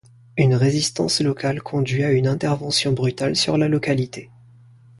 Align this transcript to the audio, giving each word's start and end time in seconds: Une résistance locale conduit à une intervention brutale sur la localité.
Une 0.35 0.55
résistance 0.55 1.19
locale 1.21 1.61
conduit 1.61 2.03
à 2.03 2.11
une 2.11 2.25
intervention 2.25 2.91
brutale 2.91 3.35
sur 3.35 3.55
la 3.59 3.67
localité. 3.67 4.31